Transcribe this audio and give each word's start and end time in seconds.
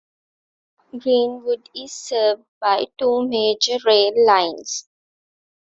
Greenwood 0.97 1.69
is 1.75 1.91
served 1.93 2.43
by 2.59 2.87
two 2.97 3.21
major 3.27 3.77
rail 3.85 4.13
lines. 4.25 4.87